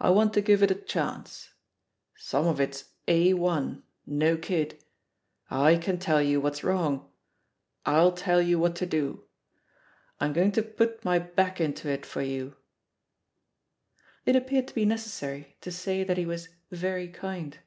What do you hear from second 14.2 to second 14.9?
It appeared to be